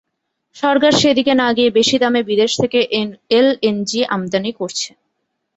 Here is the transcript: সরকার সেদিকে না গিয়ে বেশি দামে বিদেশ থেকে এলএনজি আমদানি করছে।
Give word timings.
সরকার 0.55 0.91
সেদিকে 1.01 1.33
না 1.35 1.57
গিয়ে 1.57 1.69
বেশি 1.77 1.95
দামে 1.99 2.21
বিদেশ 2.29 2.51
থেকে 2.61 2.79
এলএনজি 3.37 3.99
আমদানি 4.15 4.51
করছে। 4.59 4.89